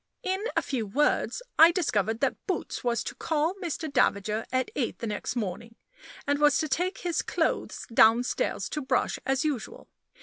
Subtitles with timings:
[0.23, 3.87] In a few words I discovered that Boots was to call Mr.
[3.87, 5.75] Davager at eight the next morning,
[6.25, 9.89] and was to take his clothes downstairs to brush as usual.